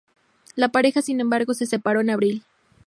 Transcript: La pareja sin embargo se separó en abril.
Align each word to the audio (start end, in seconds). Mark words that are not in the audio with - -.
La 0.55 0.69
pareja 0.69 1.03
sin 1.03 1.19
embargo 1.21 1.53
se 1.53 1.67
separó 1.67 2.01
en 2.01 2.09
abril. 2.09 2.43